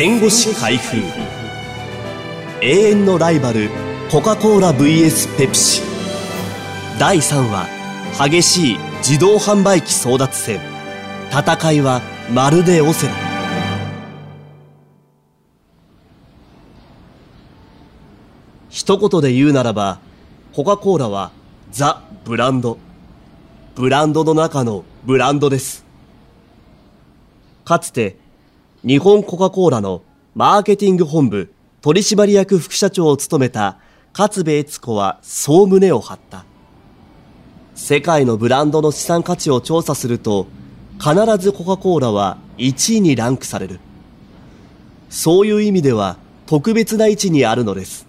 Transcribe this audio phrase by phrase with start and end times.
[0.00, 0.98] 戦後史開封。
[2.62, 3.68] 永遠のライバル
[4.12, 5.82] コカ・コーラ VS ペプシ。
[7.00, 7.66] 第3話
[8.16, 10.60] 激しい自動販売機争奪戦。
[11.32, 12.00] 戦いは
[12.32, 13.12] まるでオセロ。
[18.68, 19.98] 一言で言うならば
[20.52, 21.32] コカ・コーラは
[21.72, 22.78] ザ・ブランド。
[23.74, 25.84] ブランドの中のブランドです。
[27.64, 28.27] かつて
[28.86, 30.02] 日本コカ・コーラの
[30.36, 33.78] マーケティング本部取締役副社長を務めた
[34.16, 36.44] 勝部悦子はそう胸を張った。
[37.74, 40.46] 世界のブランドの資産価値を調査すると、
[41.00, 43.80] 必ずコカ・コーラは1位にランクされる。
[45.10, 48.06] そういう意味では特別な位置にあるのです。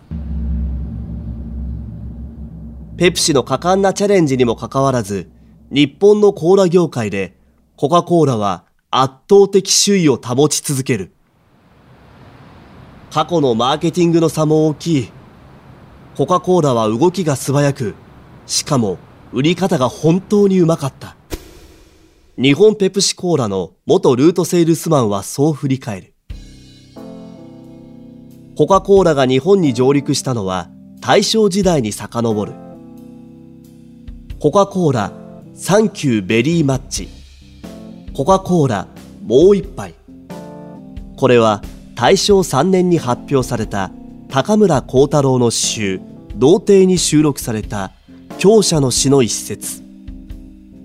[2.98, 5.32] ペプシの果敢なチャレンジにもかかわらず、
[5.72, 7.36] 日本のコーラ業界で
[7.76, 11.12] コカ・コーラは圧倒的首位を保ち続ける。
[13.12, 15.10] 過去のマーケティングの差も大きい。
[16.18, 17.94] コカ・コーラは動きが素早く、
[18.48, 18.98] しかも
[19.32, 21.16] 売り方が本当にうまかった。
[22.36, 26.14] 日本ペプシコーラの元ルートセールスマンはそう振り返る。
[28.58, 30.68] コカ・コーラが日本に上陸したのは
[31.00, 32.54] 大正時代に遡る。
[34.40, 35.12] コカ・コーラ
[35.54, 37.19] サンキューベリーマッチ
[38.20, 38.86] コカ・コーラ
[39.26, 39.96] もう一杯。
[41.16, 41.62] これは
[41.96, 43.92] 大正3年に発表された
[44.28, 46.02] 高村光太郎の詩集
[46.36, 47.94] 童貞に収録された
[48.38, 49.82] 強者の詩の一節。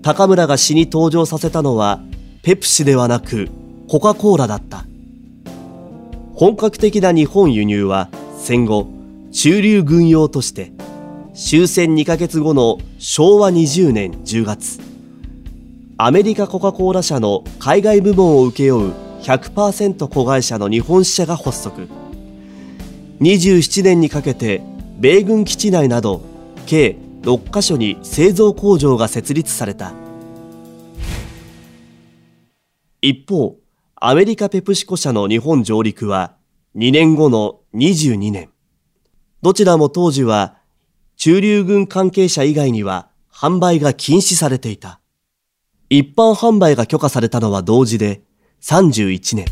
[0.01, 1.99] 高村が詩に登場させたのは
[2.41, 3.49] ペプシではなく
[3.89, 4.85] コカ・コーラだった。
[6.35, 8.87] 本格的な日本輸入は戦後
[9.33, 10.71] 中流軍用として
[11.33, 14.79] 終戦2ヶ月後の昭和20年10月、
[15.97, 21.87] アメリカコカ・コーラ社の海外部門を請け負う100%子会社の日本支社が発足。
[23.21, 24.61] 27年にかけて
[24.99, 26.21] 米軍基地内など
[26.65, 29.93] 計6カ所に製造工場が設立された。
[33.01, 33.55] 一方、
[33.95, 36.35] アメリカペプシコ社の日本上陸は
[36.75, 38.49] 2年後の22年。
[39.41, 40.57] どちらも当時は
[41.15, 44.99] 中流軍関係者以外には販売が禁止されていた。
[45.87, 48.23] 一般販売が許可されたのは同時で
[48.61, 49.45] 31年。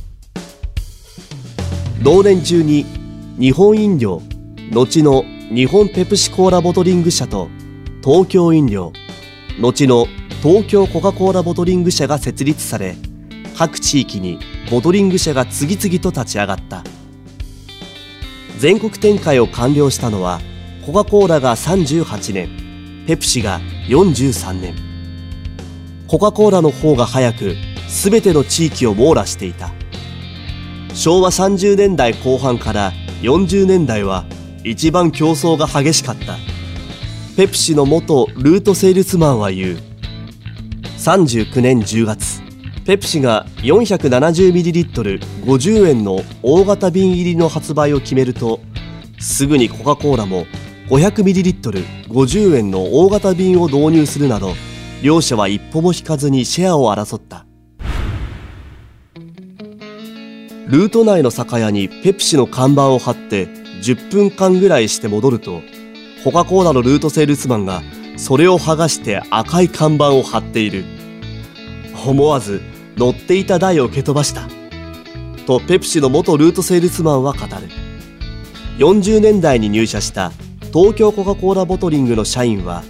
[2.01, 2.85] 同年中に
[3.37, 4.21] 日本飲料、
[4.71, 5.23] 後の
[5.53, 7.49] 日本ペプシコーラボトリング社と
[8.03, 8.93] 東京飲料、
[9.61, 10.07] 後の
[10.41, 12.95] 東京コカ・コーラボトリング社が設立され、
[13.55, 14.39] 各地域に
[14.71, 16.83] ボトリング社が次々と立ち上がった。
[18.57, 20.39] 全国展開を完了したのは
[20.85, 24.92] コカ・コーラが38年ペプシが43年
[26.13, 27.55] コカ・コーラの方が早く
[27.87, 29.71] 全ての地域を網羅していた。
[30.93, 32.91] 昭和30年代後半から
[33.23, 34.23] 40年代は
[34.63, 36.35] 一番競争が激しかった。
[37.35, 39.79] ペプシの元ルートセールスマンは言う。
[40.99, 42.43] 39年10月
[42.85, 48.59] ペプシが 470ml50 円の大型瓶入りの発売を決めると
[49.19, 50.45] すぐにコカ・コーラも
[50.89, 54.53] 500ml50 円の大型瓶を導入するなど
[55.03, 57.45] 両者は一歩も引かずにシェアを争った。
[60.65, 63.47] ルート内の酒屋にペプシの看板を貼って
[63.81, 65.61] 10分間ぐらいして戻ると
[66.23, 67.83] コカ・コーラのルートセールスマンが
[68.15, 70.85] それを剥がして赤い看板を貼っている。
[72.07, 72.61] 思わず
[72.95, 74.47] 乗っていた台を蹴飛ばした。
[75.45, 77.67] とペプシの元ルートセールスマンは語る。
[78.77, 80.31] 40年代に入社した
[80.73, 82.83] 東京コカ・コーラボトリングの社員は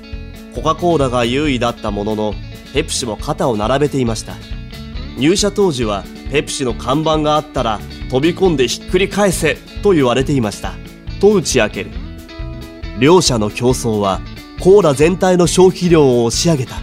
[0.56, 2.34] コカ・コーラが優位だったものの
[2.74, 4.36] ペプシも肩を並べていました。
[5.18, 10.74] 入社当時はペプシの看板があったら飛び込んでひっくり返せと言われていました。
[11.20, 11.92] と打ち明ける。
[13.00, 14.22] 両者の競争は
[14.60, 16.76] コーラ全体の消費量を押し上げた。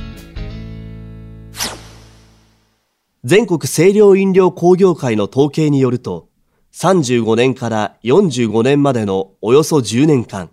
[3.22, 6.28] 全国清涼飲料工業会の統計によると
[6.72, 10.50] 35年から45年までのおよそ10年間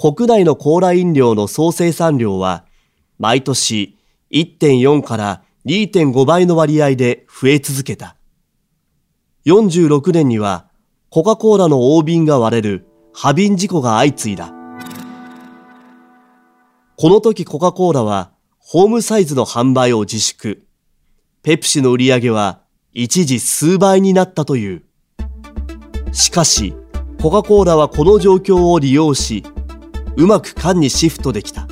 [0.00, 2.64] 国内のコーラ飲料の総生産量は
[3.18, 3.98] 毎年
[4.30, 8.16] 1.4から2.5倍の割合で増え続けた。
[9.44, 10.70] 46年には
[11.10, 14.54] コカ・コーラの大瓶が割れる破瓶事故が相次いだ。
[16.96, 20.66] この時コカ・コーラはホームサイズの販売を自粛。
[21.42, 22.62] ペプシの売り上げは
[22.94, 24.82] 一時数倍になったという。
[26.12, 26.72] しかし、
[27.20, 29.44] コカ・コーラはこの状況を利用し、
[30.16, 31.68] うまく缶にシフトできた。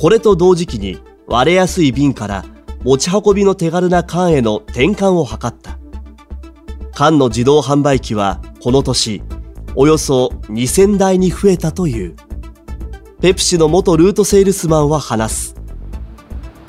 [0.00, 2.44] これと同時期に割れやすい瓶から
[2.82, 5.78] 持ち運びの手軽な缶への転換を図った。
[6.94, 9.22] 缶の自動販売機はこの年
[9.74, 12.14] およそ2000台に増えたという
[13.20, 15.54] ペプシの元ルートセールスマンは話す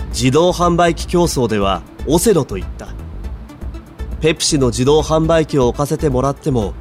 [0.10, 2.88] 自動販売機競争ではオセロと言った
[4.20, 6.74] ペプシの自動販売機を置かせてもらっても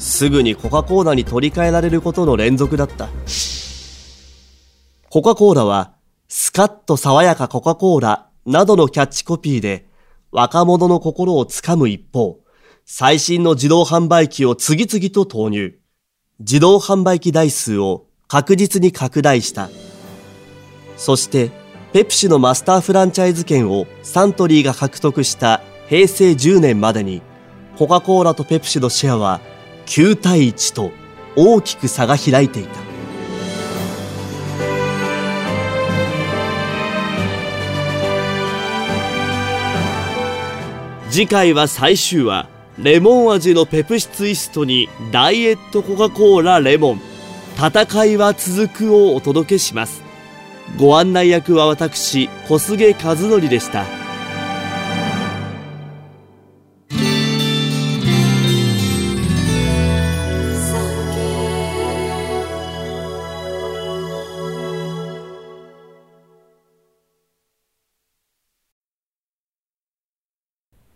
[0.00, 3.08] すぐにコカ・コーラに取り替えられることの連続だった
[5.08, 5.92] コカ・コーラは
[6.26, 9.86] スカッと爽やかコカ・コーラなどのキャッチコピーで
[10.32, 12.38] 若者の心をつかむ一方、
[12.84, 15.78] 最新の自動販売機を次々と投入。
[16.38, 19.68] 自動販売機台数を確実に拡大した。
[20.96, 21.50] そして、
[21.92, 27.22] ペプシのマスターフランチャイズ権をサントリーが獲得した平成10年までに、
[27.76, 29.40] コカ・コーラとペプシのシェアは
[29.90, 30.92] 9対1と
[31.34, 32.90] 大きく差が開いていた。
[41.10, 42.48] 次回は最終話
[42.78, 47.00] レモン味のペプシツイストにダイエットコカ・コーラレモン
[47.56, 50.04] 戦いは続くをお届けします
[50.78, 54.09] ご案内役は私小菅和則でした